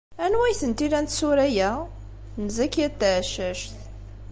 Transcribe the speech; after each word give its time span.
Anwa 0.23 0.43
ay 0.47 0.55
tent-ilan 0.61 1.05
tsura-a? 1.07 1.71
N 2.43 2.45
Zakiya 2.55 2.87
n 2.89 2.93
Tɛeccact. 2.99 3.73